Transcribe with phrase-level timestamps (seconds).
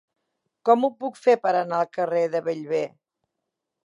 [0.69, 2.81] Com ho puc fer per anar al carrer de Bellver?